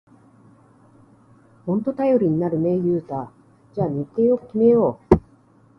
[1.67, 3.31] ほんと頼りになるね、ユウタ。
[3.75, 5.15] じゃあ日程を決めよう！